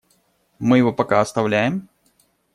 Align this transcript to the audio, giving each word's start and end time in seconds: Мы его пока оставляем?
Мы 0.57 0.79
его 0.79 0.91
пока 0.91 1.21
оставляем? 1.21 1.87